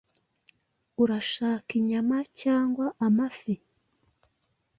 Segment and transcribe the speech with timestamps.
[1.03, 3.53] Urashaka inyama cyangwa amafi?